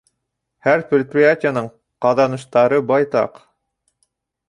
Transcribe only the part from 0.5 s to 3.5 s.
Һәр предприятиеның ҡаҙаныштары байтаҡ.